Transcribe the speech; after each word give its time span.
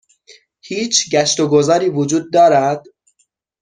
هیچ 0.67 1.09
گشت 1.15 1.39
و 1.39 1.47
گذاری 1.47 1.89
وجود 1.89 2.33
دارد؟ 2.33 2.83